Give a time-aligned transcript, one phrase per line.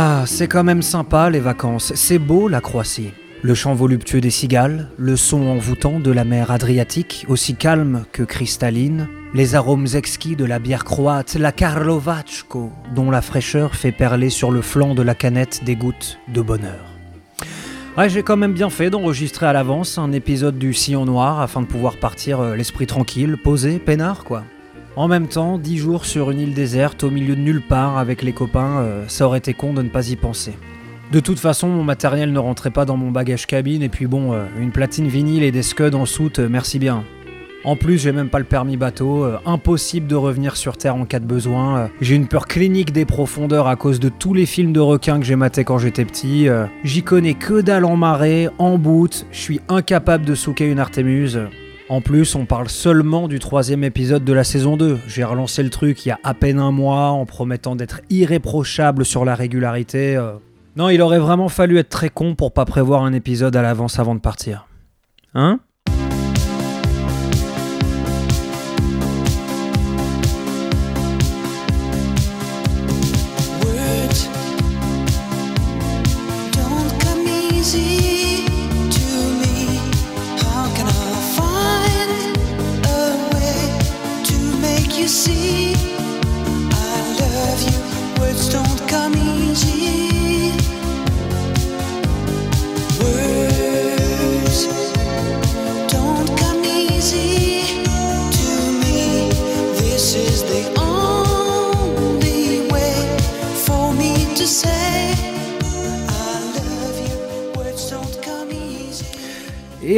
[0.00, 3.10] Ah, c'est quand même sympa les vacances, c'est beau la Croatie.
[3.42, 8.22] Le chant voluptueux des cigales, le son envoûtant de la mer Adriatique, aussi calme que
[8.22, 14.30] cristalline, les arômes exquis de la bière croate, la Karlovachko, dont la fraîcheur fait perler
[14.30, 16.84] sur le flanc de la canette des gouttes de bonheur.
[17.96, 21.60] Ouais, j'ai quand même bien fait d'enregistrer à l'avance un épisode du Sillon Noir afin
[21.60, 24.44] de pouvoir partir euh, l'esprit tranquille, posé, peinard quoi.
[24.98, 28.20] En même temps, 10 jours sur une île déserte au milieu de nulle part avec
[28.20, 30.54] les copains, euh, ça aurait été con de ne pas y penser.
[31.12, 34.32] De toute façon, mon matériel ne rentrait pas dans mon bagage cabine et puis bon,
[34.32, 37.04] euh, une platine vinyle et des scuds en soute, euh, merci bien.
[37.62, 41.20] En plus, j'ai même pas le permis bateau, impossible de revenir sur Terre en cas
[41.20, 41.90] de besoin.
[42.00, 45.26] j'ai une peur clinique des profondeurs à cause de tous les films de requins que
[45.26, 46.48] j'ai matés quand j'étais petit.
[46.84, 51.40] J'y connais que dalle en marée, en bout, je suis incapable de souquer une Artémuse.
[51.88, 54.98] En plus, on parle seulement du troisième épisode de la saison 2.
[55.06, 59.06] J'ai relancé le truc il y a à peine un mois en promettant d'être irréprochable
[59.06, 60.14] sur la régularité.
[60.16, 60.32] euh.
[60.76, 63.98] Non, il aurait vraiment fallu être très con pour pas prévoir un épisode à l'avance
[63.98, 64.66] avant de partir.
[65.34, 65.60] Hein?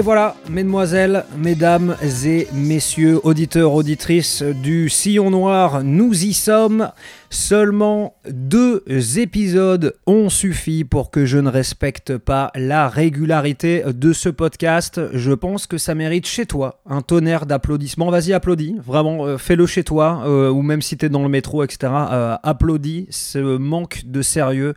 [0.00, 1.94] Et voilà, mesdemoiselles, mesdames
[2.24, 6.90] et messieurs, auditeurs, auditrices du Sillon Noir, nous y sommes.
[7.28, 8.82] Seulement deux
[9.18, 15.02] épisodes ont suffi pour que je ne respecte pas la régularité de ce podcast.
[15.12, 18.10] Je pense que ça mérite chez toi un tonnerre d'applaudissements.
[18.10, 18.76] Vas-y, applaudis.
[18.82, 21.92] Vraiment, euh, fais-le chez toi, euh, ou même si t'es dans le métro, etc.
[22.10, 24.72] Euh, applaudis ce manque de sérieux,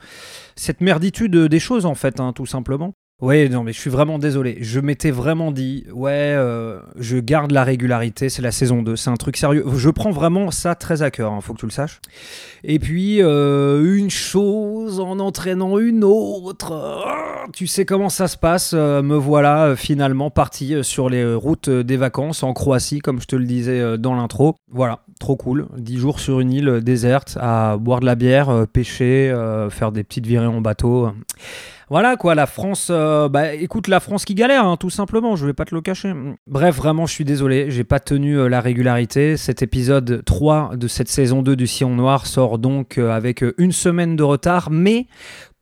[0.57, 2.93] cette merditude des choses, en fait, hein, tout simplement.
[3.25, 4.57] Oui, non, mais je suis vraiment désolé.
[4.59, 9.11] Je m'étais vraiment dit, ouais, euh, je garde la régularité, c'est la saison 2, c'est
[9.11, 9.63] un truc sérieux.
[9.77, 12.01] Je prends vraiment ça très à cœur, il faut que tu le saches.
[12.65, 18.35] Et puis, euh, une chose en entraînant une autre, ah, tu sais comment ça se
[18.35, 23.27] passe, euh, me voilà finalement parti sur les routes des vacances en Croatie, comme je
[23.27, 24.55] te le disais dans l'intro.
[24.69, 25.67] Voilà, trop cool.
[25.77, 29.33] 10 jours sur une île déserte à boire de la bière, pêcher,
[29.69, 31.13] faire des petites virées en bateau.
[31.89, 35.45] Voilà quoi, la France, euh, bah écoute, la France qui galère, hein, tout simplement, je
[35.45, 36.13] vais pas te le cacher.
[36.47, 39.37] Bref, vraiment, je suis désolé, j'ai pas tenu euh, la régularité.
[39.37, 43.71] Cet épisode 3 de cette saison 2 du Sillon Noir sort donc euh, avec une
[43.71, 45.07] semaine de retard, mais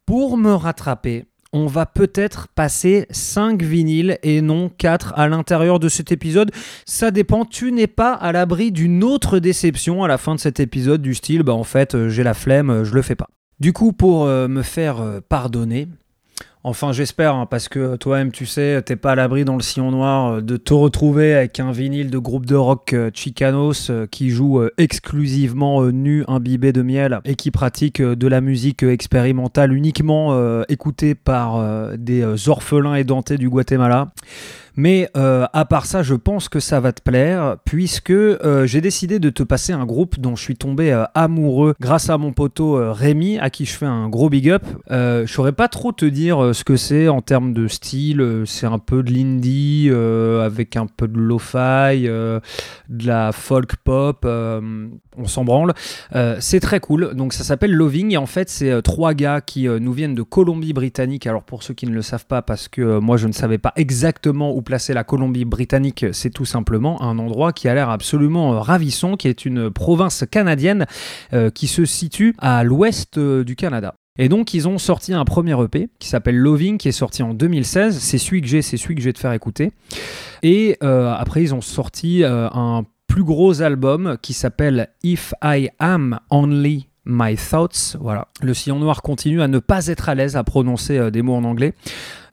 [0.06, 5.90] pour me rattraper, on va peut-être passer 5 vinyles et non 4 à l'intérieur de
[5.90, 6.52] cet épisode.
[6.86, 10.59] Ça dépend, tu n'es pas à l'abri d'une autre déception à la fin de cet
[10.59, 13.28] épisode du style, bah en fait, j'ai la flemme, je le fais pas.
[13.59, 15.88] Du coup, pour me faire pardonner,
[16.63, 19.89] Enfin, j'espère, hein, parce que toi-même, tu sais, t'es pas à l'abri dans le sillon
[19.89, 24.05] noir euh, de te retrouver avec un vinyle de groupe de rock euh, Chicanos euh,
[24.05, 30.61] qui joue exclusivement nu, imbibé de miel et qui pratique de la musique expérimentale uniquement
[30.67, 34.11] écoutée par des orphelins édentés du Guatemala.
[34.76, 38.82] Mais euh, à part ça, je pense que ça va te plaire, puisque euh, j'ai
[38.82, 42.32] décidé de te passer un groupe dont je suis tombé euh, amoureux grâce à mon
[42.34, 44.64] poteau Rémi, à qui je fais un gros big up.
[44.90, 48.44] Je saurais pas trop te dire ce que c'est en termes de style.
[48.46, 52.41] C'est un peu de l'indie, avec un peu de lo-fi, de
[53.06, 54.26] la folk pop.
[54.26, 55.74] on s'en branle.
[56.40, 57.14] C'est très cool.
[57.16, 61.28] Donc ça s'appelle Loving et en fait c'est trois gars qui nous viennent de Colombie-Britannique.
[61.28, 63.74] Alors pour ceux qui ne le savent pas, parce que moi je ne savais pas
[63.76, 68.59] exactement où placer la Colombie-Britannique, c'est tout simplement un endroit qui a l'air absolument euh,
[68.59, 70.85] ravissant, qui est une province canadienne
[71.34, 73.96] euh, qui se situe à l'ouest euh, du Canada.
[74.19, 77.34] Et donc ils ont sorti un premier EP qui s'appelle Loving, qui est sorti en
[77.34, 77.97] 2016.
[77.97, 79.72] C'est celui que j'ai, c'est celui que je vais te faire écouter.
[80.43, 86.90] Et après ils ont sorti un plus gros album qui s'appelle If I Am Only
[87.05, 87.96] My Thoughts.
[88.02, 88.28] Voilà.
[88.41, 91.46] Le sillon noir continue à ne pas être à l'aise à prononcer des mots en
[91.46, 91.73] anglais.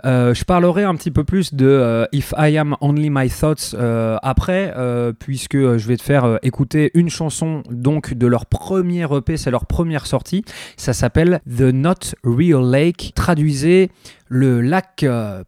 [0.04, 3.74] Euh, je parlerai un petit peu plus de euh, If I Am Only My Thoughts
[3.74, 4.74] euh, après,
[5.18, 9.66] puisque je vais te faire écouter une chanson donc de leur premier EP, c'est leur
[9.66, 10.44] première sortie.
[10.76, 13.12] Ça s'appelle The Not Real Lake.
[13.14, 13.90] Traduisez
[14.28, 15.04] le lac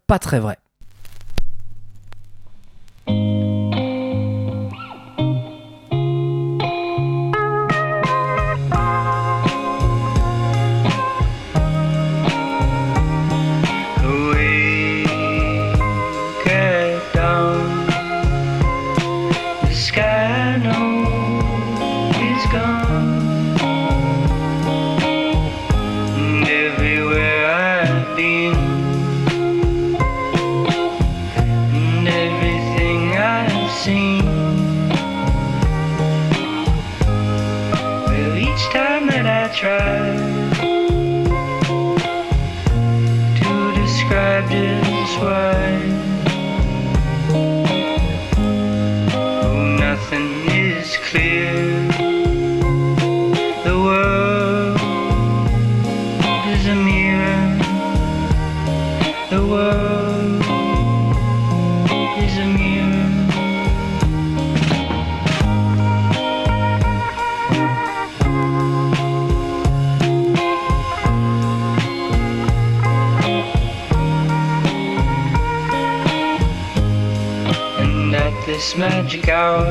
[0.07, 0.57] pas très vrai.
[78.61, 79.65] This magic hour,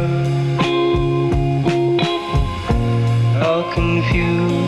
[3.40, 4.59] I'll confuse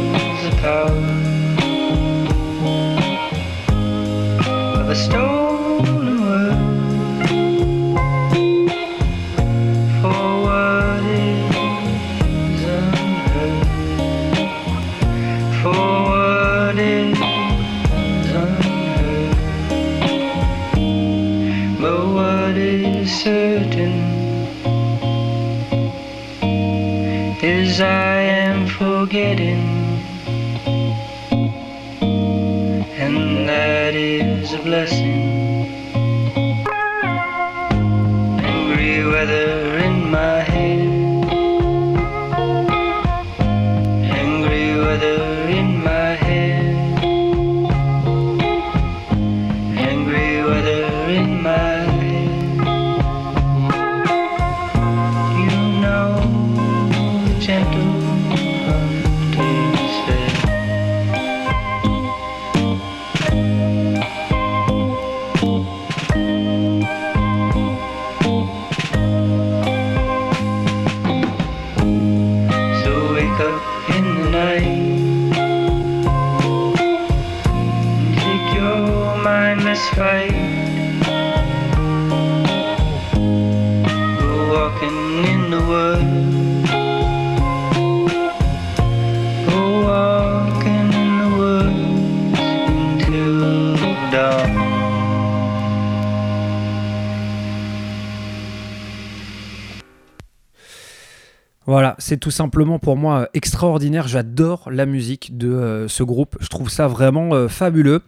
[102.13, 104.07] c'est tout simplement pour moi euh, extraordinaire.
[104.07, 106.37] J'adore la musique de euh, ce groupe.
[106.41, 108.03] Je trouve ça vraiment euh, fabuleux.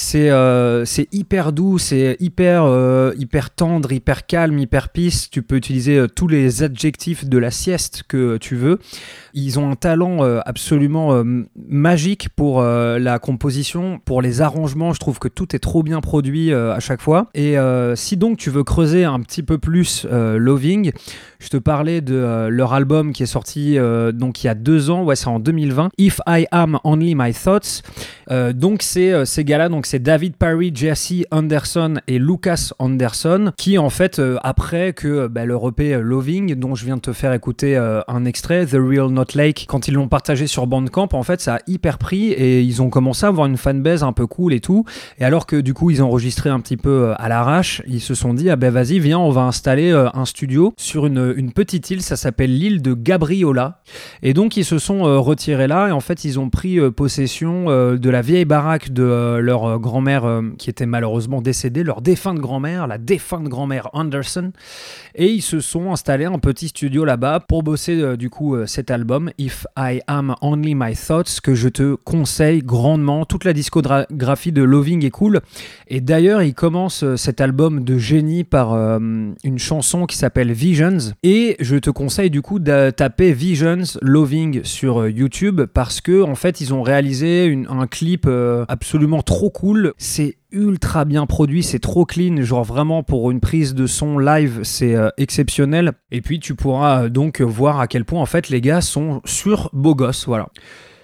[0.00, 5.28] C'est euh, c'est hyper doux, c'est hyper, euh, hyper tendre, hyper calme, hyper peace.
[5.28, 8.78] Tu peux utiliser euh, tous les adjectifs de la sieste que tu veux.
[9.34, 11.22] Ils ont un talent absolument
[11.54, 14.92] magique pour la composition, pour les arrangements.
[14.92, 17.28] Je trouve que tout est trop bien produit à chaque fois.
[17.34, 17.56] Et
[17.94, 20.90] si donc tu veux creuser un petit peu plus Loving,
[21.38, 23.76] je te parlais de leur album qui est sorti
[24.12, 27.32] donc il y a deux ans, ouais c'est en 2020, If I Am Only My
[27.32, 27.82] Thoughts.
[28.54, 33.88] Donc c'est ces gars-là, donc c'est David Parry, Jesse Anderson et Lucas Anderson qui en
[33.88, 37.32] fait euh, après que euh, bah, leur euh, Loving, dont je viens de te faire
[37.32, 37.74] écouter
[38.06, 41.54] un extrait, The Real Not Lake, quand ils l'ont partagé sur Bandcamp, en fait ça
[41.54, 44.60] a hyper pris et ils ont commencé à avoir une fanbase un peu cool et
[44.60, 44.84] tout.
[45.18, 48.34] Et alors que du coup ils enregistré un petit peu à l'arrache, ils se sont
[48.34, 52.02] dit ah ben vas-y viens on va installer un studio sur une, une petite île,
[52.02, 53.80] ça s'appelle l'île de Gabriola.
[54.22, 58.10] Et donc ils se sont retirés là et en fait ils ont pris possession de
[58.10, 62.98] la vieille baraque de leur grand-mère euh, qui était malheureusement décédée, leur défunte grand-mère, la
[62.98, 64.52] défunte grand-mère Anderson.
[65.14, 68.66] Et ils se sont installés un petit studio là-bas pour bosser euh, du coup euh,
[68.66, 73.24] cet album, If I Am Only My Thoughts, que je te conseille grandement.
[73.24, 75.40] Toute la discographie de Loving est cool.
[75.88, 81.14] Et d'ailleurs, il commence euh, cet album de génie par une chanson qui s'appelle Visions.
[81.22, 86.34] Et je te conseille du coup de taper Visions Loving sur YouTube parce que en
[86.34, 88.28] fait, ils ont réalisé un clip
[88.68, 89.92] absolument trop cool.
[89.98, 94.60] C'est ultra bien produit, c'est trop clean, genre vraiment pour une prise de son live,
[94.62, 95.92] c'est euh, exceptionnel.
[96.10, 99.20] Et puis tu pourras euh, donc voir à quel point en fait les gars sont
[99.24, 100.48] sur beau gosse, voilà.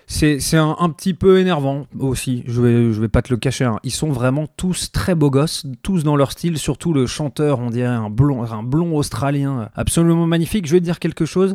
[0.07, 3.39] C'est c'est un, un petit peu énervant aussi, je vais, je vais pas te le
[3.39, 3.65] cacher.
[3.65, 3.79] hein.
[3.85, 7.71] Ils sont vraiment tous très beaux gosses, tous dans leur style, surtout le chanteur, on
[7.71, 10.67] dirait un blond, un blond australien absolument magnifique.
[10.67, 11.55] Je vais te dire quelque chose.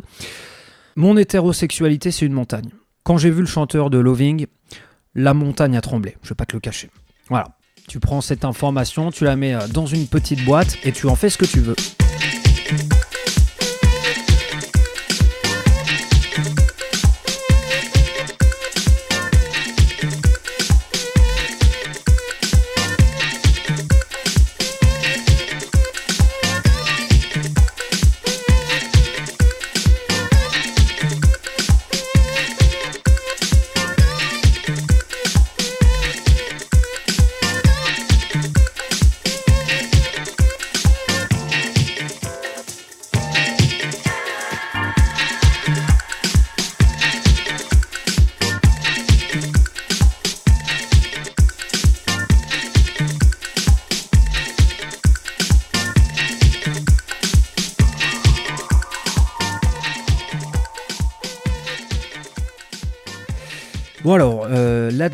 [0.96, 2.70] Mon hétérosexualité, c'est une montagne.
[3.04, 4.46] Quand j'ai vu le chanteur de Loving,
[5.14, 6.90] la montagne a tremblé, je vais pas te le cacher.
[7.28, 7.46] Voilà.
[7.90, 11.16] Tu prends cette information, tu la mets euh, dans une petite boîte et tu en
[11.16, 11.74] fais ce que tu veux.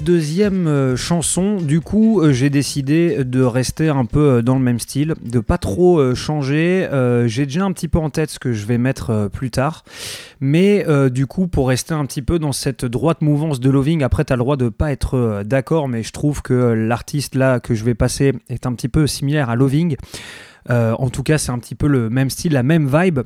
[0.07, 4.61] Deuxième euh, chanson, du coup, euh, j'ai décidé de rester un peu euh, dans le
[4.61, 6.89] même style, de pas trop changer.
[7.27, 9.85] J'ai déjà un petit peu en tête ce que je vais mettre plus tard,
[10.41, 14.25] mais du coup, pour rester un petit peu dans cette droite mouvance de Loving, après,
[14.25, 17.75] tu as le droit de pas être d'accord, mais je trouve que l'artiste là que
[17.75, 19.97] je vais passer est un petit peu similaire à Loving.
[20.69, 23.21] En tout cas, c'est un petit peu le même style, la même vibe.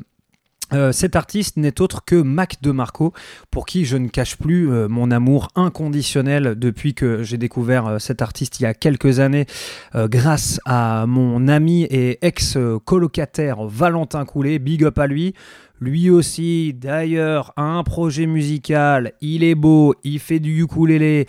[0.72, 3.12] Euh, cet artiste n'est autre que Mac DeMarco,
[3.50, 7.98] pour qui je ne cache plus euh, mon amour inconditionnel depuis que j'ai découvert euh,
[7.98, 9.46] cet artiste il y a quelques années,
[9.94, 14.58] grâce à mon ami et ex-colocataire Valentin Coulet.
[14.58, 15.34] Big up à lui.
[15.80, 19.14] Lui aussi, d'ailleurs, a un projet musical.
[19.22, 21.26] Il est beau, il fait du ukulélé,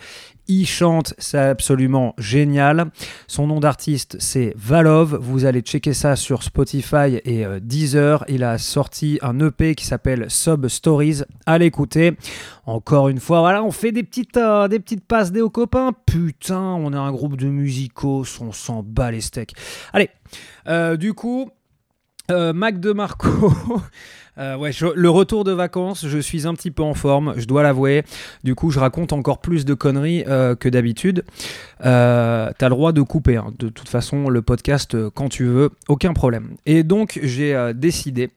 [0.48, 2.90] il chante, c'est absolument génial.
[3.26, 5.16] Son nom d'artiste, c'est Valov.
[5.20, 8.24] Vous allez checker ça sur Spotify et euh, Deezer.
[8.28, 11.22] Il a sorti un EP qui s'appelle Sub Stories.
[11.46, 12.16] À l'écouter.
[12.66, 15.92] Encore une fois, voilà, on fait des petites, euh, des petites passes des aux copains.
[16.06, 19.54] Putain, on est un groupe de musicos, on s'en bat les steaks.
[19.92, 20.10] Allez,
[20.68, 21.50] euh, du coup,
[22.30, 23.52] Mac DeMarco.
[24.38, 27.62] Euh, ouais, le retour de vacances, je suis un petit peu en forme, je dois
[27.62, 28.02] l'avouer.
[28.44, 31.24] Du coup, je raconte encore plus de conneries euh, que d'habitude.
[31.84, 33.52] Euh, T'as le droit de couper, hein.
[33.58, 36.50] de toute façon, le podcast quand tu veux, aucun problème.
[36.64, 38.30] Et donc, j'ai décidé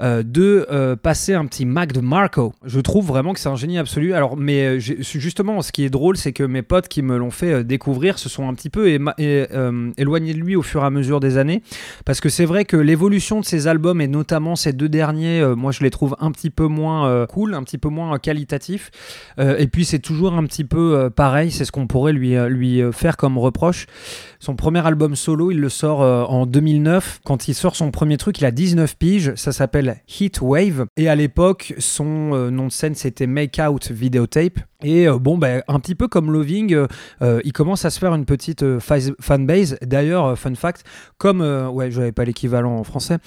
[0.00, 2.54] de passer un petit Mac de Marco.
[2.64, 4.14] Je trouve vraiment que c'est un génie absolu.
[4.14, 7.64] Alors, mais justement, ce qui est drôle, c'est que mes potes qui me l'ont fait
[7.64, 11.36] découvrir se sont un petit peu éloignés de lui au fur et à mesure des
[11.36, 11.62] années.
[12.04, 15.54] Parce que c'est vrai que l'évolution de ses albums, et notamment ces deux derniers, euh,
[15.54, 18.18] moi je les trouve un petit peu moins euh, cool, un petit peu moins euh,
[18.18, 18.90] qualitatifs.
[19.38, 22.82] Euh, et puis c'est toujours un petit peu pareil, c'est ce qu'on pourrait lui, lui
[22.92, 23.86] faire comme reproche.
[24.38, 27.20] Son premier album solo, il le sort en 2009.
[27.24, 29.34] Quand il sort son premier truc, il a 19 piges.
[29.36, 30.86] Ça s'appelle Heat Wave.
[30.96, 34.58] Et à l'époque, son nom de scène, c'était Make Out Videotape.
[34.82, 36.86] Et euh, bon, bah, un petit peu comme Loving, euh,
[37.22, 39.76] euh, il commence à se faire une petite fanbase.
[39.82, 40.84] D'ailleurs, fun fact,
[41.18, 43.18] comme, ouais, je n'avais pas l'équivalent en français,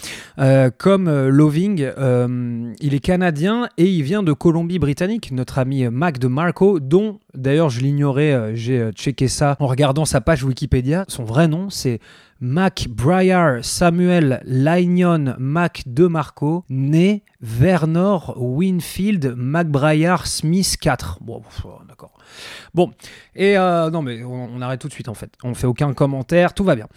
[0.77, 1.91] comme Loving,
[2.79, 7.69] il est canadien et il vient de Colombie-Britannique, notre ami Mac de Marco, dont d'ailleurs
[7.69, 11.05] je l'ignorais, j'ai checké ça en regardant sa page Wikipédia.
[11.07, 11.99] Son vrai nom, c'est
[12.45, 21.19] Mac Briar Samuel Lignon Mac de Marco, né Vernor Winfield McBriar Smith 4.
[21.21, 21.41] Bon,
[21.87, 22.11] d'accord.
[22.73, 22.91] Bon,
[23.33, 25.31] et euh, non, mais on, on arrête tout de suite en fait.
[25.45, 26.89] On fait aucun commentaire, tout va bien.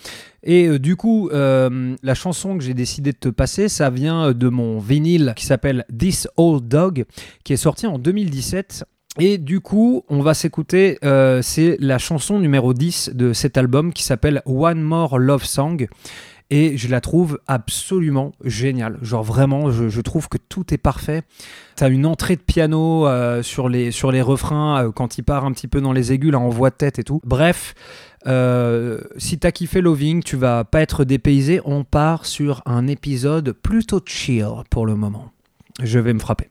[0.43, 4.33] Et euh, du coup, euh, la chanson que j'ai décidé de te passer, ça vient
[4.33, 7.05] de mon vinyle qui s'appelle This Old Dog,
[7.45, 8.85] qui est sorti en 2017.
[9.19, 13.93] Et du coup, on va s'écouter, euh, c'est la chanson numéro 10 de cet album
[13.93, 15.89] qui s'appelle One More Love Song.
[16.49, 18.99] et je la trouve absolument géniale.
[19.03, 21.23] Genre vraiment, je, trouve que tout est parfait.
[21.75, 25.45] T'as une entrée de piano euh, sur, les, sur les refrains euh, quand il part
[25.45, 27.21] un petit peu dans les aigus, là en voix de tête et tout.
[27.25, 27.75] Bref,
[29.17, 31.61] si t'as kiffé Loving, tu vas pas être dépaysé.
[31.65, 35.33] On part sur un épisode plutôt chill pour le moment.
[35.83, 36.49] Je vais me frapper.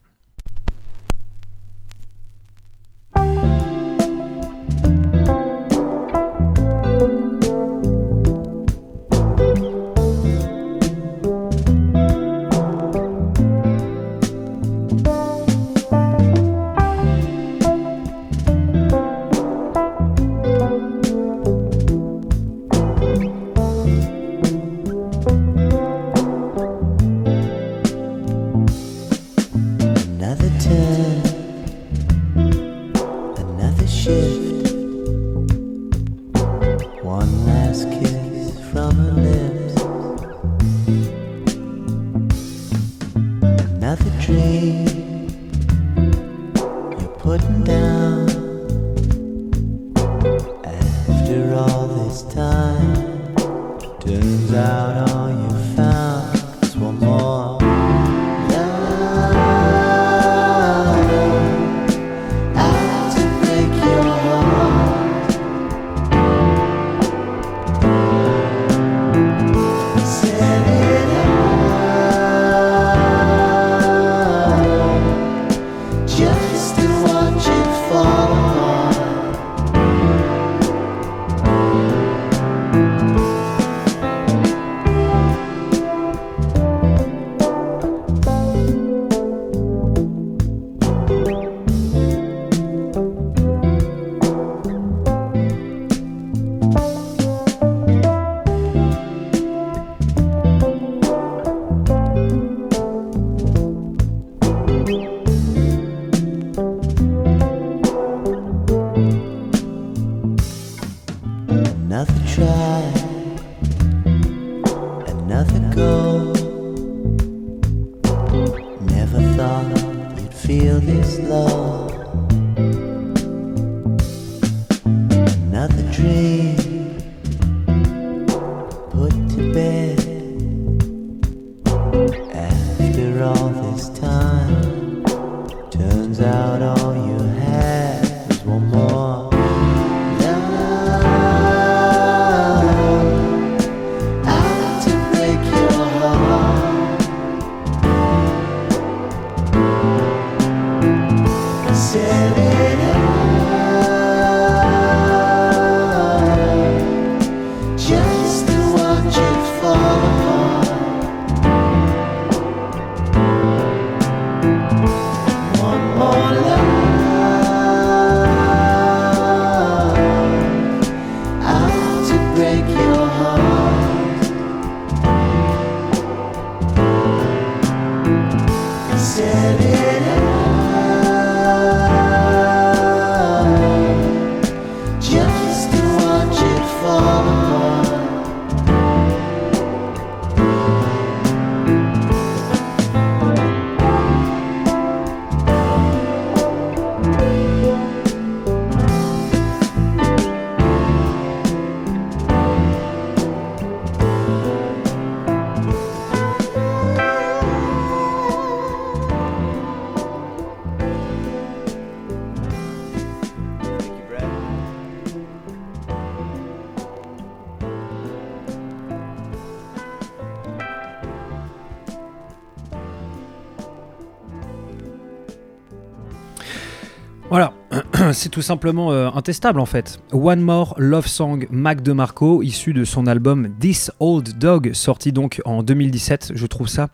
[228.26, 230.00] C'est tout simplement euh, intestable en fait.
[230.12, 235.44] One More Love Song Mac DeMarco, issu de son album This Old Dog, sorti donc
[235.46, 236.32] en 2017.
[236.34, 236.90] Je trouve ça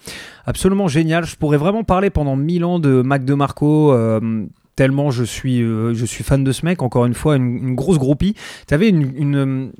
[0.45, 1.23] absolument génial.
[1.23, 3.93] Je pourrais vraiment parler pendant mille ans de Mac DeMarco.
[3.93, 7.75] euh, Tellement je suis, euh, je suis fan de ce mec, encore une fois, une,
[7.75, 8.35] grosse groupie.
[8.67, 9.71] T'avais une, une,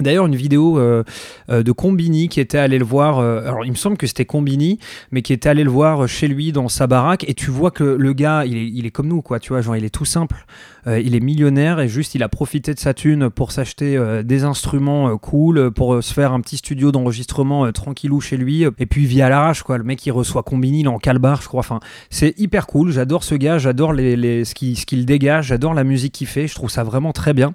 [0.00, 1.02] D'ailleurs, une vidéo euh,
[1.50, 3.18] euh, de Combini qui était allé le voir.
[3.18, 4.78] euh, alors, il me semble que c'était Combini,
[5.10, 7.24] mais qui était allé le voir chez lui dans sa baraque.
[7.28, 9.40] Et tu vois que le gars, il est, comme nous, quoi.
[9.40, 10.46] Tu vois, genre, il est tout simple.
[10.86, 15.18] Il est millionnaire et juste, il a profité de sa thune pour s'acheter des instruments
[15.18, 18.62] cool, pour se faire un petit studio d'enregistrement tranquillou chez lui.
[18.62, 19.76] Et puis, il vit à l'arrache, quoi.
[19.76, 21.60] Le mec, il reçoit Combini, il est en calbar, je crois.
[21.60, 22.90] Enfin, c'est hyper cool.
[22.90, 26.26] J'adore ce gars, j'adore les, les- ce qu'il ce qu'il dégage, j'adore la musique qu'il
[26.26, 26.46] fait.
[26.46, 27.52] Je trouve ça vraiment très bien.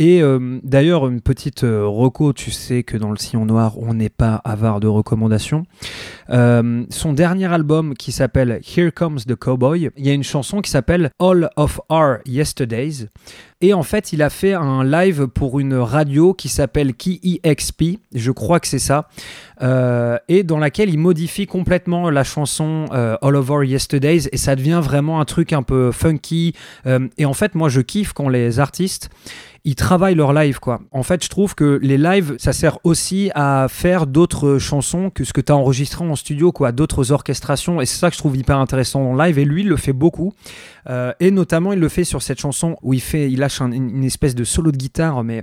[0.00, 3.92] Et euh, d'ailleurs, une petite euh, reco, tu sais que dans le sillon noir, on
[3.92, 5.64] n'est pas avare de recommandations.
[6.30, 10.62] Euh, son dernier album qui s'appelle Here Comes the Cowboy, il y a une chanson
[10.62, 13.08] qui s'appelle All of Our Yesterdays.
[13.60, 18.30] Et en fait, il a fait un live pour une radio qui s'appelle KEXP, je
[18.30, 19.06] crois que c'est ça,
[19.60, 24.56] euh, et dans laquelle il modifie complètement la chanson All of Our Yesterdays, et ça
[24.56, 26.54] devient vraiment un truc un peu funky.
[27.18, 29.10] Et en fait, moi, je kiffe quand les artistes
[29.64, 30.80] ils travaillent leur live quoi.
[30.90, 35.24] En fait, je trouve que les lives, ça sert aussi à faire d'autres chansons que
[35.24, 38.18] ce que tu as enregistré en studio quoi, d'autres orchestrations et c'est ça que je
[38.20, 40.32] trouve hyper intéressant le live et lui il le fait beaucoup.
[40.88, 43.72] Euh, et notamment, il le fait sur cette chanson où il fait il lâche un-
[43.72, 45.42] une espèce de solo de guitare mais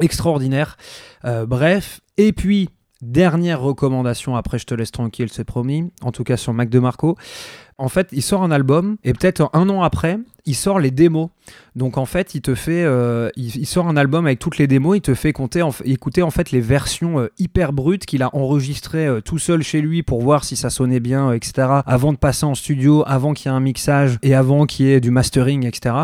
[0.00, 0.76] extraordinaire.
[1.24, 2.68] Euh, bref, et puis
[3.02, 7.16] dernière recommandation après je te laisse tranquille, c'est promis, en tout cas sur Mac DeMarco.
[7.76, 11.30] En fait, il sort un album et peut-être un an après, il sort les démos.
[11.76, 14.96] Donc en fait, il te fait, euh, il, sort un album avec toutes les démos,
[14.96, 19.20] il te fait écouter en fait les versions euh, hyper brutes qu'il a enregistrées euh,
[19.20, 21.68] tout seul chez lui pour voir si ça sonnait bien, etc.
[21.84, 24.92] Avant de passer en studio, avant qu'il y ait un mixage et avant qu'il y
[24.92, 25.96] ait du mastering, etc.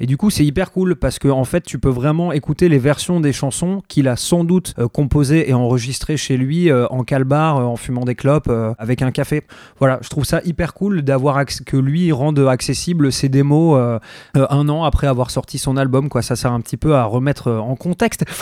[0.00, 2.78] Et du coup, c'est hyper cool parce que en fait, tu peux vraiment écouter les
[2.78, 7.76] versions des chansons qu'il a sans doute composées et enregistrées chez lui en calbar, en
[7.76, 9.42] fumant des clopes, avec un café.
[9.78, 13.98] Voilà, je trouve ça hyper cool d'avoir que lui rende accessible ses démos euh,
[14.36, 16.08] euh, un an après avoir sorti son album.
[16.08, 18.24] Quoi, ça sert un petit peu à remettre euh, en contexte.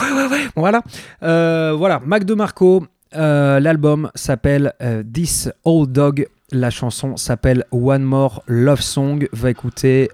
[0.55, 0.81] Voilà,
[1.21, 2.01] voilà.
[2.05, 2.85] Mac DeMarco.
[3.13, 4.73] L'album s'appelle
[5.11, 6.27] This Old Dog.
[6.51, 9.27] La chanson s'appelle One More Love Song.
[9.33, 10.09] Va écouter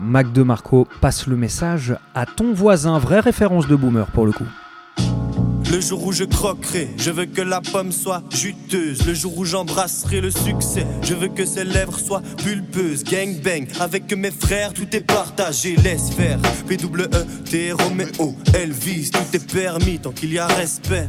[0.00, 0.86] Mac DeMarco.
[1.00, 2.98] Passe le message à ton voisin.
[2.98, 4.46] Vraie référence de boomer pour le coup.
[5.70, 9.06] Le jour où je croquerai, je veux que la pomme soit juteuse.
[9.06, 13.04] Le jour où j'embrasserai le succès, je veux que ses lèvres soient pulpeuses.
[13.04, 15.76] Gang bang, avec mes frères, tout est partagé.
[15.76, 16.40] Laisse faire.
[16.66, 21.08] P-W-E-T, Roméo, Elvis, tout est permis tant qu'il y a respect.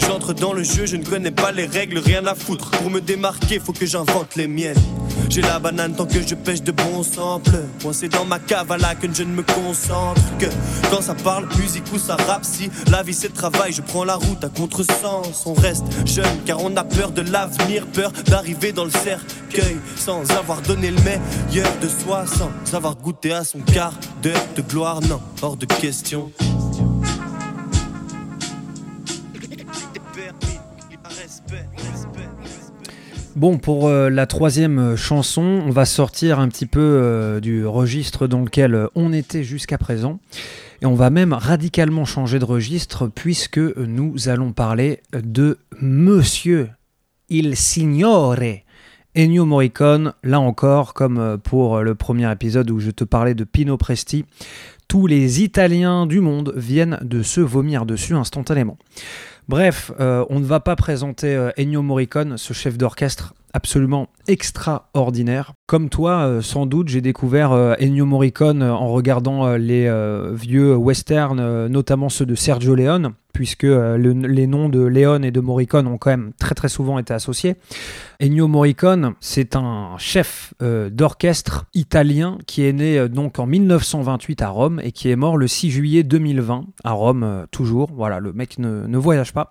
[0.00, 2.70] J'entre dans le jeu, je ne connais pas les règles, rien à foutre.
[2.70, 4.76] Pour me démarquer, faut que j'invente les miennes.
[5.28, 7.50] J'ai la banane tant que je pêche de bons samples.
[7.82, 10.46] Coincé dans ma cave à la que je ne me concentre que
[10.90, 12.44] quand ça parle musique ou ça rappe.
[12.44, 15.44] Si la vie c'est travail, je prends la route à contresens.
[15.46, 20.28] On reste jeune car on a peur de l'avenir, peur d'arriver dans le cercueil sans
[20.32, 25.00] avoir donné le meilleur de soi, sans avoir goûté à son quart d'heure de gloire.
[25.02, 26.32] Non, hors de question.
[33.36, 37.64] Bon, pour euh, la troisième euh, chanson, on va sortir un petit peu euh, du
[37.64, 40.18] registre dans lequel on était jusqu'à présent.
[40.80, 46.70] Et on va même radicalement changer de registre puisque nous allons parler de Monsieur
[47.28, 48.36] Il Signore
[49.16, 50.12] Ennio Morricone.
[50.22, 54.24] Là encore, comme pour le premier épisode où je te parlais de Pino Presti,
[54.86, 58.78] tous les Italiens du monde viennent de se vomir dessus instantanément.
[59.48, 65.52] Bref, euh, on ne va pas présenter euh, Ennio Morricone, ce chef d'orchestre absolument extraordinaire.
[65.66, 69.90] Comme toi, euh, sans doute, j'ai découvert euh, Ennio Morricone euh, en regardant les
[70.34, 75.40] vieux westerns, notamment ceux de Sergio Leone, puisque le- les noms de Leone et de
[75.40, 77.56] Morricone ont quand même très très souvent été associés.
[78.20, 84.80] Ennio Morricone, c'est un chef d'orchestre italien qui est né donc en 1928 à Rome
[84.82, 87.90] et qui est mort le 6 juillet 2020 à Rome, toujours.
[87.94, 89.50] Voilà, le mec ne, ne voyage pas.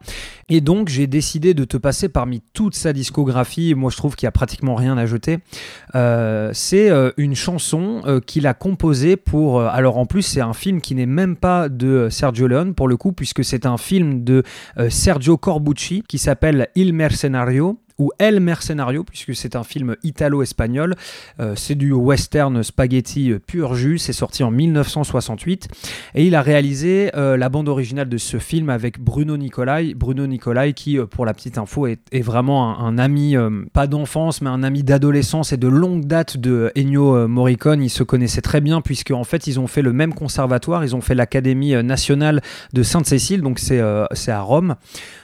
[0.50, 3.74] Et donc, j'ai décidé de te passer parmi toute sa discographie.
[3.76, 5.40] Moi, je trouve qu'il n'y a pratiquement rien à jeter.
[5.96, 9.60] Euh, c'est euh, une chanson euh, qu'il a composée pour.
[9.60, 12.96] alors, en plus, c'est un film qui n'est même pas de Sergio Leone, pour le
[12.96, 14.44] coup, puisque c'est un film de
[14.90, 20.96] Sergio Corbucci qui s'appelle Il Mercenario ou El Mercenario, puisque c'est un film italo-espagnol.
[21.40, 23.98] Euh, c'est du western spaghetti euh, pur jus.
[23.98, 25.68] C'est sorti en 1968.
[26.16, 29.94] Et il a réalisé euh, la bande originale de ce film avec Bruno Nicolai.
[29.96, 33.36] Bruno Nicolai, qui, pour la petite info, est, vraiment un, ami,
[33.74, 37.82] pas d'enfance, mais un ami d'adolescence et de longue date de Ennio Morricone.
[37.82, 40.84] Ils se connaissaient très bien, puisque en fait, ils ont fait le même conservatoire.
[40.84, 42.42] Ils ont fait l'Académie nationale
[42.74, 44.76] de Sainte-Cécile, donc c'est à Rome.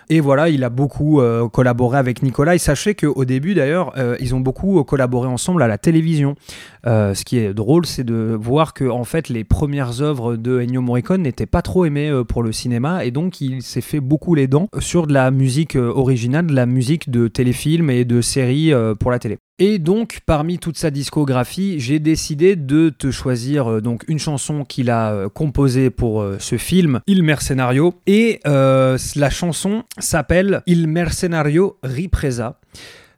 [0.09, 2.55] Et voilà, il a beaucoup euh, collaboré avec Nicolas.
[2.55, 6.35] Et sachez qu'au début, d'ailleurs, euh, ils ont beaucoup euh, collaboré ensemble à la télévision.
[6.85, 10.59] Euh, ce qui est drôle, c'est de voir que en fait, les premières œuvres de
[10.59, 13.05] Ennio Morricone n'étaient pas trop aimées euh, pour le cinéma.
[13.05, 16.53] Et donc, il s'est fait beaucoup les dents sur de la musique euh, originale, de
[16.53, 19.37] la musique de téléfilms et de séries pour la télé.
[19.59, 24.89] Et donc, parmi toute sa discographie, j'ai décidé de te choisir donc une chanson qu'il
[24.89, 27.93] a composée pour ce film, Il Mercenario.
[28.07, 32.59] Et la chanson s'appelle Il Mercenario Ripresa.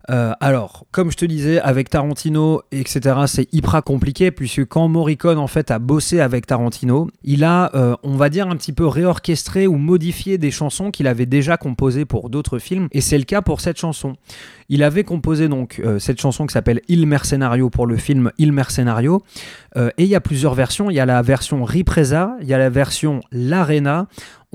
[0.10, 5.38] Euh, alors, comme je te disais, avec Tarantino, etc., c'est hyper compliqué, puisque quand Morricone,
[5.38, 8.86] en fait, a bossé avec Tarantino, il a, euh, on va dire, un petit peu
[8.86, 13.24] réorchestré ou modifié des chansons qu'il avait déjà composées pour d'autres films, et c'est le
[13.24, 14.16] cas pour cette chanson.
[14.70, 18.52] Il avait composé donc euh, cette chanson qui s'appelle Il Mercenario pour le film Il
[18.52, 19.24] Mercenario,
[19.76, 20.90] et il y a plusieurs versions.
[20.90, 24.08] Il y a la version Ripresa, il y a la version L'Arena.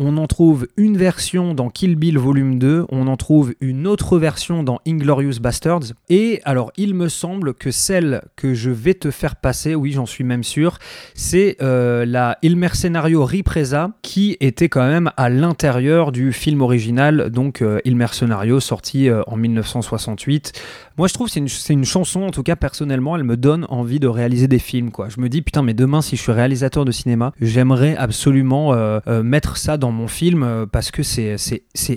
[0.03, 4.17] On en trouve une version dans Kill Bill Volume 2, on en trouve une autre
[4.17, 5.93] version dans Inglorious Bastards.
[6.09, 10.07] Et alors, il me semble que celle que je vais te faire passer, oui, j'en
[10.07, 10.79] suis même sûr,
[11.13, 17.29] c'est euh, la Il Mercenario Ripresa qui était quand même à l'intérieur du film original,
[17.29, 20.53] donc euh, Il Mercenario sorti euh, en 1968.
[20.97, 23.67] Moi, je trouve que c'est une, une chanson, en tout cas personnellement, elle me donne
[23.69, 24.93] envie de réaliser des films.
[24.93, 25.11] Quoi.
[25.11, 28.75] Je me dis, putain, mais demain, si je suis réalisateur de cinéma, j'aimerais absolument
[29.23, 31.37] mettre ça dans mon film euh, parce que c'est,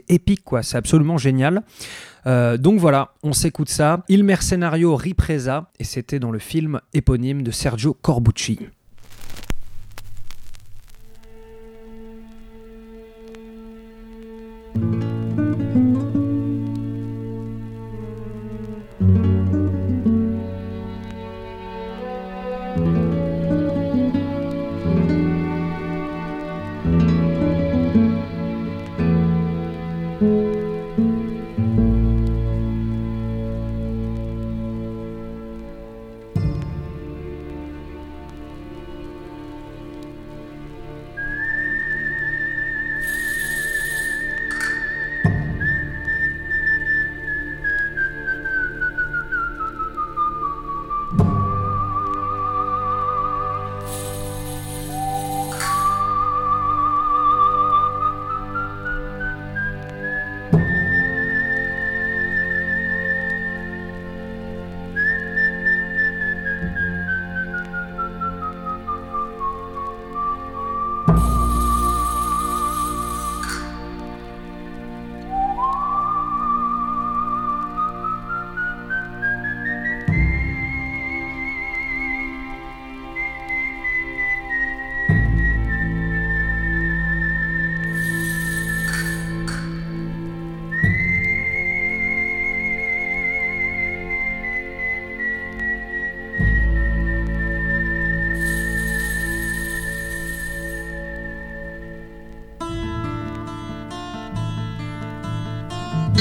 [0.10, 0.64] épique, quoi.
[0.64, 1.64] C'est absolument génial.
[2.26, 4.04] Euh, donc voilà, on s'écoute ça.
[4.08, 8.60] Il Mercenario Ripresa, et c'était dans le film éponyme de Sergio Corbucci.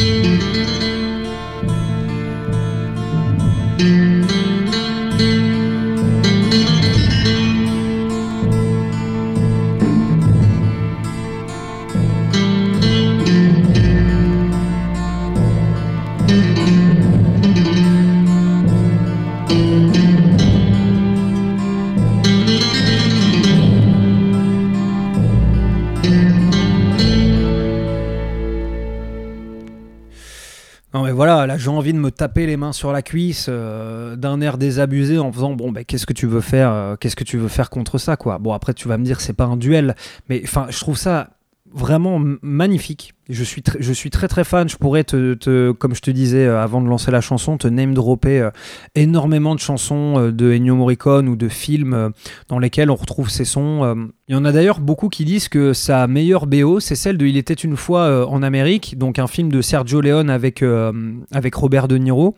[0.02, 0.81] Non
[31.82, 35.54] envie de me taper les mains sur la cuisse euh, d'un air désabusé en faisant
[35.54, 38.16] bon ben qu'est-ce que tu veux faire euh, qu'est-ce que tu veux faire contre ça
[38.16, 38.38] quoi.
[38.38, 39.96] Bon après tu vas me dire c'est pas un duel
[40.28, 41.30] mais enfin je trouve ça
[41.74, 43.14] vraiment magnifique.
[43.32, 44.68] Je suis, je suis très très fan.
[44.68, 47.94] Je pourrais te, comme je te disais euh, avant de lancer la chanson, te name
[47.94, 48.50] dropper euh,
[48.94, 52.12] énormément de chansons euh, de Ennio Morricone ou de films
[52.48, 54.12] dans lesquels on retrouve ces sons.
[54.28, 57.26] Il y en a d'ailleurs beaucoup qui disent que sa meilleure BO, c'est celle de
[57.26, 60.62] Il était une fois en Amérique, donc un film de Sergio Leone avec,
[61.32, 62.36] avec Robert De Niro,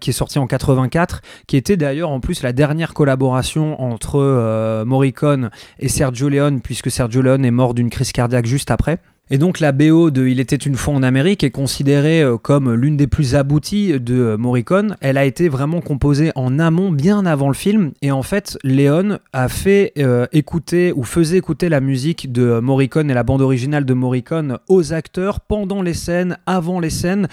[0.00, 4.84] qui est sorti en 84, qui était d'ailleurs en plus la dernière collaboration entre euh,
[4.84, 8.98] Morricone et Sergio Leone, puisque Sergio Leone est mort d'une crise cardiaque juste après.
[9.30, 12.72] Et donc la BO de Il était une fois en Amérique est considérée euh, comme
[12.72, 14.96] l'une des plus abouties de euh, Morricone.
[15.02, 17.92] Elle a été vraiment composée en amont, bien avant le film.
[18.00, 23.10] Et en fait, Léon a fait euh, écouter ou faisait écouter la musique de Morricone
[23.10, 27.28] et la bande originale de Morricone aux acteurs pendant les scènes, avant les scènes,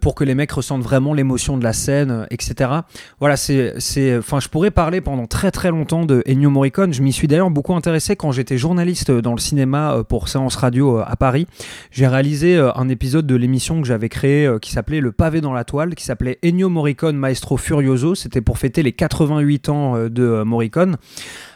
[0.00, 2.70] pour que les mecs ressentent vraiment l'émotion de la scène, etc.
[3.20, 3.74] Voilà, c'est,
[4.18, 6.92] enfin, je pourrais parler pendant très très longtemps de Ennio Morricone.
[6.92, 10.98] Je m'y suis d'ailleurs beaucoup intéressé quand j'étais journaliste dans le cinéma pour Séance Radio
[10.98, 11.37] à Paris.
[11.90, 15.40] J'ai réalisé euh, un épisode de l'émission que j'avais créé euh, qui s'appelait Le pavé
[15.40, 18.14] dans la toile, qui s'appelait Ennio Morricone Maestro Furioso.
[18.14, 20.96] C'était pour fêter les 88 ans euh, de Morricone.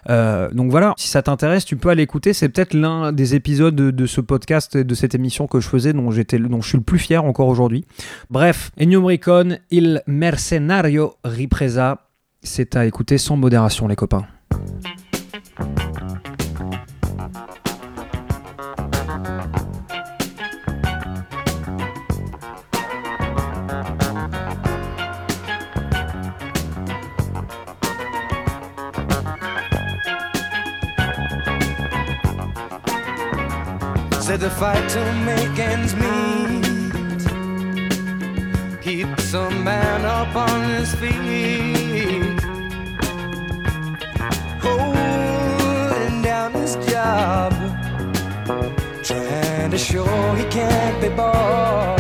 [0.09, 2.33] Donc voilà, si ça t'intéresse, tu peux aller écouter.
[2.33, 5.93] C'est peut-être l'un des épisodes de, de ce podcast, de cette émission que je faisais,
[5.93, 7.85] dont, j'étais, dont je suis le plus fier encore aujourd'hui.
[8.31, 12.09] Bref, Ennio Morricone, Il Mercenario Ripresa.
[12.43, 14.27] C'est à écouter sans modération, les copains.
[34.23, 36.63] Said the fight to make ends meet
[38.81, 42.41] keeps a man up on his feet.
[44.63, 47.53] Holding down his job,
[49.03, 51.92] trying to show he can't be bought.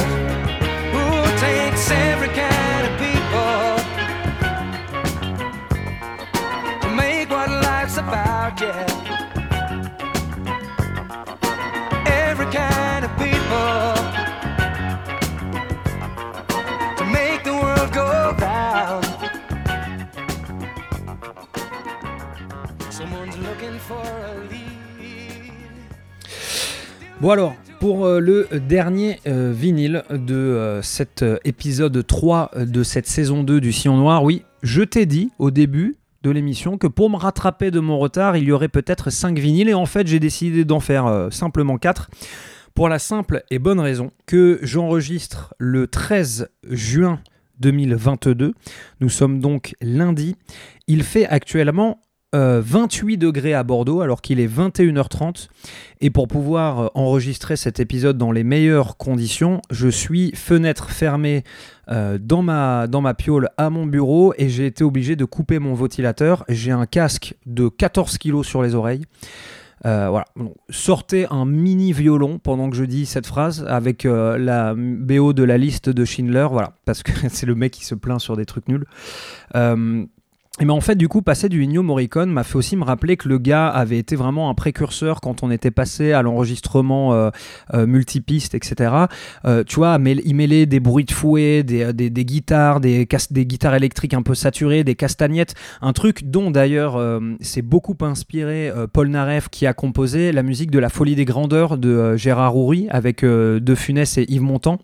[27.23, 33.07] Bon alors, pour euh, le dernier euh, vinyle de euh, cet épisode 3 de cette
[33.07, 37.11] saison 2 du Sillon Noir, oui, je t'ai dit au début de l'émission que pour
[37.11, 40.19] me rattraper de mon retard, il y aurait peut-être 5 vinyles et en fait j'ai
[40.19, 42.11] décidé d'en faire simplement 4
[42.75, 47.21] pour la simple et bonne raison que j'enregistre le 13 juin
[47.61, 48.53] 2022.
[49.01, 50.35] Nous sommes donc lundi.
[50.89, 52.01] Il fait actuellement
[52.35, 55.49] euh, 28 degrés à Bordeaux alors qu'il est 21h30
[56.01, 61.45] et pour pouvoir euh, enregistrer cet épisode dans les meilleures conditions, je suis fenêtre fermée
[61.90, 65.59] euh, dans, ma, dans ma piole à mon bureau et j'ai été obligé de couper
[65.59, 66.45] mon ventilateur.
[66.49, 69.05] J'ai un casque de 14 kg sur les oreilles.
[69.85, 70.27] Euh, voilà.
[70.71, 75.42] Sortez un mini violon pendant que je dis cette phrase avec euh, la BO de
[75.42, 78.47] la liste de Schindler, voilà, parce que c'est le mec qui se plaint sur des
[78.47, 78.85] trucs nuls.
[79.57, 80.05] Euh,
[80.61, 83.17] et mais en fait, du coup, passer du Ennio Morricone m'a fait aussi me rappeler
[83.17, 87.31] que le gars avait été vraiment un précurseur quand on était passé à l'enregistrement euh,
[87.73, 88.93] euh, multipiste, etc.
[89.47, 93.47] Euh, tu vois, il mêlait des bruits de fouet, des, des- des guitares, des, des
[93.47, 98.69] guitares électriques un peu saturées, des castagnettes, un truc dont d'ailleurs euh, c'est beaucoup inspiré
[98.69, 102.17] euh, Paul Naref qui a composé la musique de La Folie des Grandeurs de euh,
[102.19, 104.79] Gérard Houry avec euh, De Funès et Yves Montand.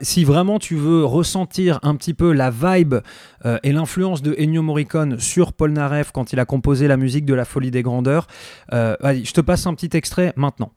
[0.00, 2.94] Si vraiment tu veux ressentir un petit peu la vibe
[3.44, 7.24] euh, et l'influence de Ennio Morricone sur Paul Naref quand il a composé la musique
[7.24, 8.26] de La Folie des Grandeurs,
[8.72, 10.72] euh, allez, je te passe un petit extrait maintenant.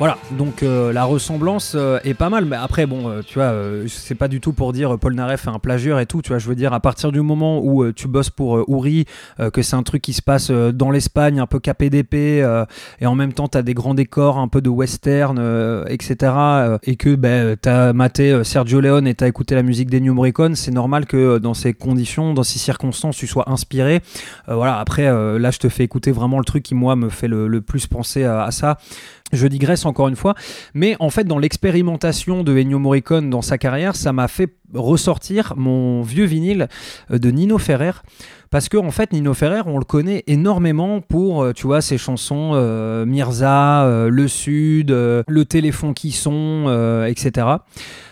[0.00, 3.44] Voilà, donc euh, la ressemblance euh, est pas mal, mais après, bon, euh, tu vois,
[3.44, 6.20] euh, c'est pas du tout pour dire euh, Paul Naref est un plagieur et tout,
[6.20, 9.50] tu vois, je veux dire, à partir du moment où euh, tu bosses pour euh,
[9.52, 12.14] que c'est un truc qui se passe dans l'Espagne, un peu KPDP,
[13.00, 15.38] et en même temps, t'as des grands décors, un peu de western,
[15.88, 16.32] etc.,
[16.82, 20.72] et que ben, t'as maté Sergio Leone et t'as écouté la musique d'Ennio Morricone, c'est
[20.72, 24.00] normal que dans ces conditions, dans ces circonstances, tu sois inspiré.
[24.48, 25.04] Voilà, après,
[25.38, 27.86] là, je te fais écouter vraiment le truc qui, moi, me fait le, le plus
[27.86, 28.76] penser à, à ça.
[29.34, 30.34] Je digresse encore une fois,
[30.74, 35.54] mais en fait, dans l'expérimentation de Ennio Morricone dans sa carrière, ça m'a fait ressortir
[35.56, 36.68] mon vieux vinyle
[37.10, 37.92] euh, de Nino Ferrer.
[38.50, 41.98] Parce que en fait, Nino Ferrer, on le connaît énormément pour, euh, tu vois, ses
[41.98, 47.48] chansons euh, Mirza, Le Sud, Le Téléphone qui sont, etc.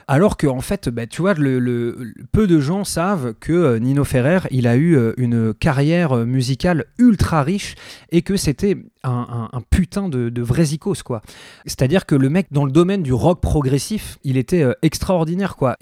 [0.09, 4.40] Alors que en fait, bah, tu vois, le, peu de gens savent que Nino Ferrer,
[4.51, 7.77] il a eu une carrière musicale ultra riche
[8.11, 11.22] et que c'était un, putain de, de vrai zikos, quoi.
[11.66, 15.77] C'est-à-dire que le mec, dans le domaine du rock progressif, il était extraordinaire, quoi.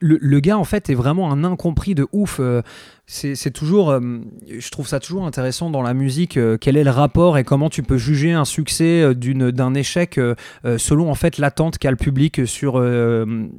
[0.00, 2.38] Le, gars, en fait, est vraiment un incompris de ouf.
[2.40, 2.62] euh,
[3.10, 4.00] c'est toujours, euh,
[4.46, 7.70] je trouve ça toujours intéressant dans la musique, euh, quel est le rapport et comment
[7.70, 9.14] tu peux juger un succès euh,
[9.50, 10.20] d'un échec
[10.76, 12.82] selon en fait l'attente qu'a le public sur,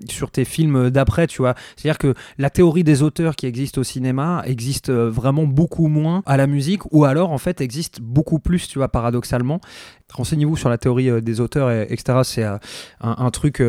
[0.07, 1.55] sur tes films d'après, tu vois.
[1.75, 6.37] C'est-à-dire que la théorie des auteurs qui existe au cinéma existe vraiment beaucoup moins à
[6.37, 9.61] la musique ou alors en fait existe beaucoup plus, tu vois, paradoxalement.
[10.13, 12.19] Renseignez-vous sur la théorie des auteurs, et, etc.
[12.23, 12.59] C'est un,
[13.01, 13.63] un truc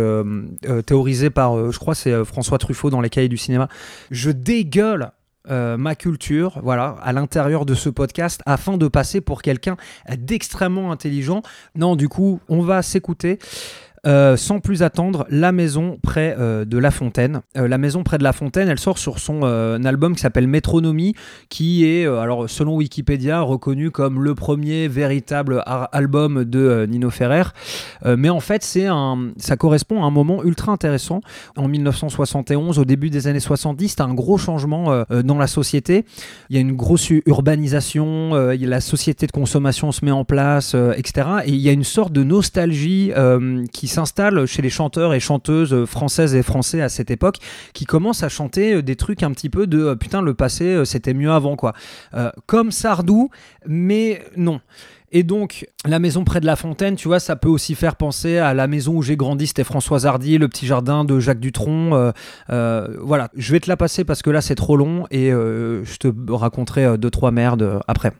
[0.86, 3.68] théorisé par, je crois, c'est François Truffaut dans les cahiers du cinéma.
[4.10, 5.12] Je dégueule
[5.48, 9.76] euh, ma culture, voilà, à l'intérieur de ce podcast, afin de passer pour quelqu'un
[10.14, 11.42] d'extrêmement intelligent.
[11.74, 13.38] Non, du coup, on va s'écouter.
[14.06, 17.42] Euh, sans plus attendre, La Maison près euh, de La Fontaine.
[17.58, 21.14] Euh, la Maison près de La Fontaine, elle sort sur son album qui s'appelle Métronomie,
[21.48, 27.44] qui est, alors selon Wikipédia, reconnu comme le premier véritable album de Nino Ferrer.
[28.04, 31.20] Mais en fait, c'est un, ça correspond à un moment ultra intéressant.
[31.56, 36.04] En 1971, au début des années 70, t'as un gros changement dans la société.
[36.48, 41.28] Il y a une grosse urbanisation, la société de consommation se met en place, etc.
[41.46, 43.12] Et il y a une sorte de nostalgie
[43.72, 47.36] qui s'installe chez les chanteurs et chanteuses françaises et français à cette époque,
[47.74, 50.64] qui commencent à chanter euh, des trucs un petit peu de euh, putain le passé
[50.64, 51.74] euh, c'était mieux avant quoi.
[52.46, 53.30] Comme Sardou,
[53.66, 54.60] mais non.
[55.12, 58.38] Et donc, la maison près de la fontaine, tu vois, ça peut aussi faire penser
[58.38, 62.12] à la maison où j'ai grandi, c'était Françoise Hardy, le petit jardin de Jacques Dutronc.
[62.48, 66.08] voilà, je vais te la passer parce que là, c'est trop long et je te
[66.32, 68.12] raconterai deux, trois merdes après.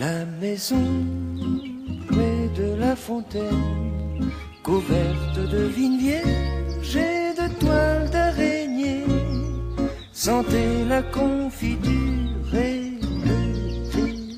[0.00, 1.04] La maison
[2.08, 4.30] près de la fontaine,
[4.62, 9.04] couverte de vignes vierges et de toiles d'araignée,
[10.10, 12.92] sentait la confiture et
[13.26, 13.40] le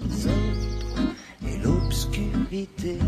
[0.09, 1.15] désordre
[1.47, 2.99] et l'obscurité.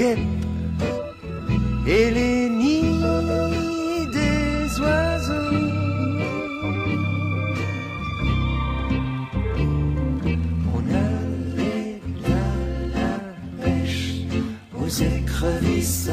[0.00, 0.16] Et
[2.10, 5.34] les nids des oiseaux.
[10.74, 12.28] On allait à
[12.94, 13.18] la
[13.64, 14.10] pêche
[14.80, 16.10] aux écrevisses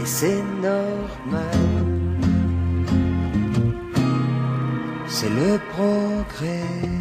[0.00, 1.88] Et c'est normal.
[5.06, 6.97] C'est le progrès.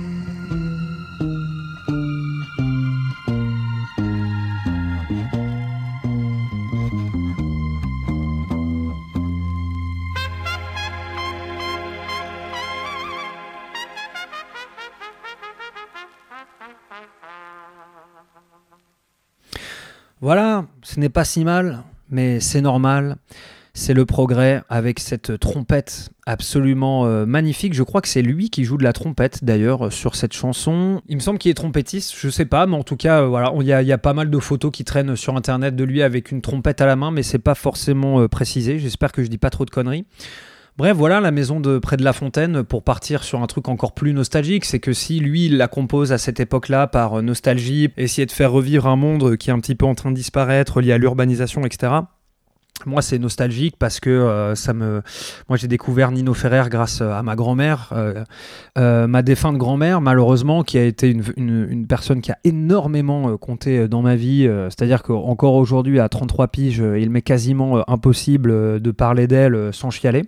[20.97, 23.17] Ce n'est pas si mal, mais c'est normal.
[23.75, 27.75] C'est le progrès avec cette trompette absolument euh, magnifique.
[27.75, 31.03] Je crois que c'est lui qui joue de la trompette d'ailleurs sur cette chanson.
[31.07, 33.53] Il me semble qu'il est trompettiste, je sais pas, mais en tout cas, euh, voilà,
[33.59, 36.41] il y, a- pas mal de photos qui traînent sur internet de lui avec une
[36.41, 38.79] trompette à la main, mais c'est pas forcément euh, précisé.
[38.79, 40.05] J'espère que je dis pas trop de conneries.
[40.77, 43.95] Bref, voilà la maison de près de la fontaine pour partir sur un truc encore
[43.95, 44.63] plus nostalgique.
[44.63, 48.31] C'est que si lui, il la compose à cette époque-là par euh, nostalgie, essayer de
[48.31, 50.99] faire revivre un monde qui est un petit peu en train de disparaître, lié à
[50.99, 51.93] l'urbanisation, etc.
[52.85, 55.01] Moi, c'est nostalgique parce que euh, ça me.
[55.49, 58.23] Moi, j'ai découvert Nino Ferrer grâce à ma grand-mère, euh,
[58.77, 63.87] euh, ma défunte grand-mère, malheureusement, qui a été une, personne qui a énormément euh, compté
[63.87, 64.47] dans ma vie.
[64.47, 68.91] euh, C'est-à-dire qu'encore aujourd'hui, à 33 piges, euh, il m'est quasiment euh, impossible euh, de
[68.91, 70.23] parler d'elle euh, sans chialer.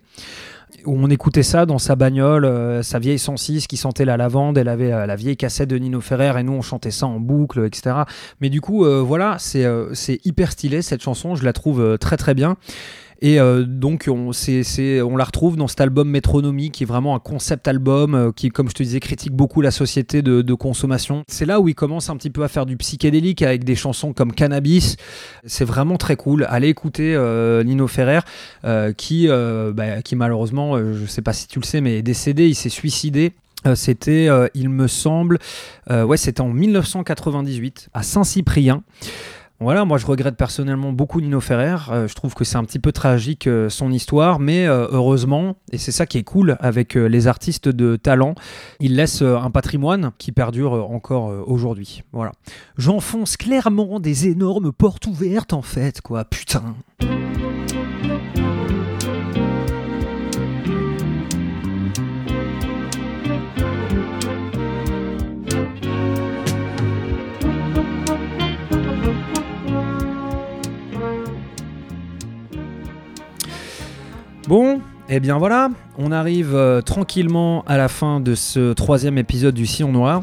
[0.86, 4.58] Où on écoutait ça dans sa bagnole, euh, sa vieille 106 qui sentait la lavande,
[4.58, 7.20] elle avait euh, la vieille cassette de Nino Ferrer et nous on chantait ça en
[7.20, 7.96] boucle, etc.
[8.42, 12.34] Mais du coup, euh, voilà, c'est hyper stylé cette chanson, je la trouve très très
[12.34, 12.58] bien.
[13.22, 14.32] Et euh, donc on,
[15.18, 18.70] la retrouve dans cet album Métronomie qui est vraiment un concept album euh, qui, comme
[18.70, 21.24] je te disais, critique beaucoup la société de, consommation.
[21.28, 24.14] C'est là où il commence un petit peu à faire du psychédélique avec des chansons
[24.14, 24.98] comme Cannabis.
[25.46, 26.46] C'est vraiment très cool.
[26.50, 28.20] Allez écouter euh, Nino Ferrer
[28.98, 32.56] qui, bah, qui malheureusement, je sais pas si tu le sais, mais est décédé, il
[32.56, 33.34] s'est suicidé.
[33.76, 35.38] C'était, il me semble,
[35.90, 38.84] ouais, c'était en 1998 à Saint-Cyprien.
[39.62, 41.76] Voilà, moi je regrette personnellement beaucoup Nino Ferrer.
[41.90, 45.58] Euh, je trouve que c'est un petit peu tragique euh, son histoire, mais euh, heureusement,
[45.74, 48.36] et c'est ça qui est cool avec les artistes de talent,
[48.80, 52.04] ils laissent un patrimoine qui perdure encore aujourd'hui.
[52.14, 52.32] Voilà.
[52.78, 56.24] J'enfonce clairement des énormes portes ouvertes en fait, quoi.
[56.24, 56.76] Putain.
[75.10, 79.66] Et bien voilà, on arrive euh, tranquillement à la fin de ce troisième épisode du
[79.66, 80.22] Sillon Noir.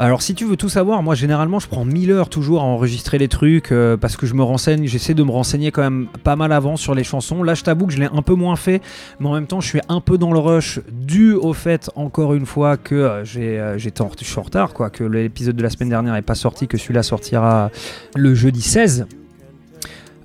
[0.00, 3.18] Alors si tu veux tout savoir, moi généralement je prends 1000 heures toujours à enregistrer
[3.18, 6.36] les trucs euh, parce que je me renseigne, j'essaie de me renseigner quand même pas
[6.36, 7.42] mal avant sur les chansons.
[7.42, 8.80] Là je t'avoue que je l'ai un peu moins fait,
[9.18, 12.32] mais en même temps je suis un peu dans le rush dû au fait encore
[12.32, 15.68] une fois que euh, j'ai, euh, en, je en retard, quoi, que l'épisode de la
[15.68, 17.70] semaine dernière n'est pas sorti, que celui-là sortira
[18.16, 19.06] le jeudi 16.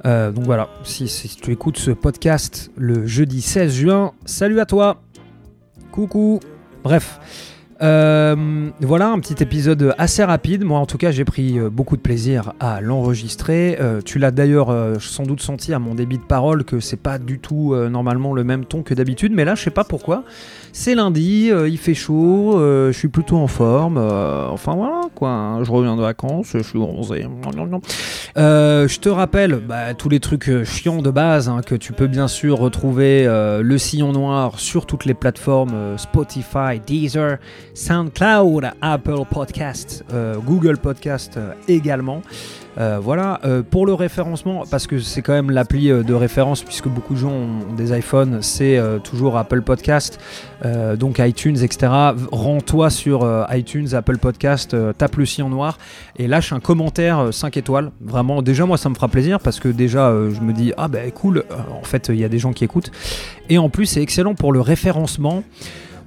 [0.05, 1.07] Euh, donc voilà, si,
[1.41, 5.01] tu écoutes ce podcast le jeudi 16 juin, salut à toi
[5.91, 6.39] Coucou
[6.83, 7.19] Bref,
[7.81, 10.63] euh, voilà un petit épisode assez rapide.
[10.63, 13.79] Moi en tout cas j'ai pris euh, beaucoup de plaisir à l'enregistrer.
[14.05, 17.39] Tu l'as d'ailleurs sans doute senti à mon débit de parole que c'est pas du
[17.39, 19.31] tout normalement le même ton que d'habitude.
[19.33, 20.23] Mais là je sais pas pourquoi.
[20.77, 23.97] C'est lundi, euh, il fait chaud, euh, je suis plutôt en forme.
[23.97, 27.25] euh, enfin voilà quoi, hein, je reviens de vacances, je suis bronzé.
[28.35, 32.27] Je te rappelle bah, tous les trucs chiants de base hein, que tu peux bien
[32.27, 37.37] sûr retrouver le sillon noir sur toutes les plateformes Spotify, Deezer,
[37.73, 40.03] SoundCloud, Apple Podcast,
[40.45, 42.21] Google Podcast également.
[42.77, 46.63] Euh, voilà, Euh, pour le référencement, parce que c'est quand même l'appli euh, de référence,
[46.63, 50.19] puisque beaucoup de gens ont des iPhones, c'est toujours Apple Podcast,
[50.97, 51.91] donc iTunes, etc.
[52.31, 55.77] Rends-toi sur iTunes, Apple Podcast, tape le sillon noir
[56.17, 57.91] et lâche un commentaire euh, 5 étoiles.
[58.01, 61.11] Vraiment, déjà, moi, ça me fera plaisir parce que déjà, je me dis, ah ben
[61.11, 62.91] cool, euh, en fait, il y a des gens qui écoutent.
[63.49, 65.43] Et en plus, c'est excellent pour le référencement.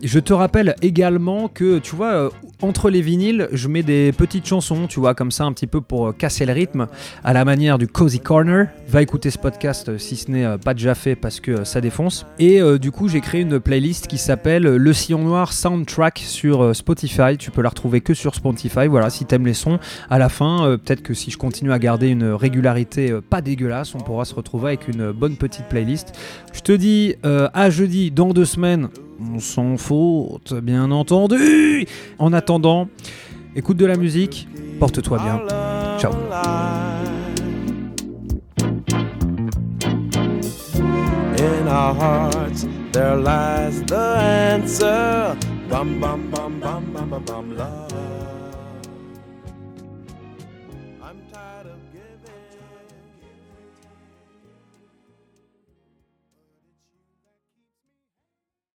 [0.00, 2.30] Je te rappelle également que, tu vois, euh,
[2.62, 5.80] entre les vinyles, je mets des petites chansons, tu vois, comme ça, un petit peu
[5.80, 6.86] pour euh, casser le rythme,
[7.24, 8.68] à la manière du Cozy Corner.
[8.88, 12.26] Va écouter ce podcast euh, si ce n'est pas déjà fait parce que ça défonce.
[12.38, 17.36] Et du coup, j'ai créé une playlist qui s'appelle Le Sillon Noir Soundtrack sur Spotify.
[17.36, 18.86] Tu peux la retrouver que sur Spotify.
[18.86, 19.80] Voilà, si t'aimes les sons,
[20.10, 23.98] à la fin, peut-être que si je continue à garder une régularité pas dégueulasse, on
[23.98, 26.12] pourra se retrouver avec une bonne petite playlist.
[26.52, 28.88] Je te dis à jeudi dans deux semaines.
[29.20, 31.86] On s'en faute, bien entendu.
[32.18, 32.88] En attendant,
[33.56, 34.48] écoute de la musique,
[34.78, 35.42] porte-toi bien.
[35.98, 36.12] Ciao.
[41.40, 45.36] In our hearts, there lies the answer.
[45.68, 48.17] Bum, bum, bum, bum, bum, bum, bum, love.